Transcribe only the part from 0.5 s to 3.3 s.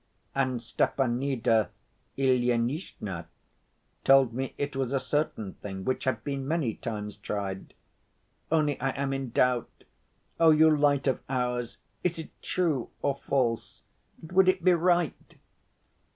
Stepanida Ilyinishna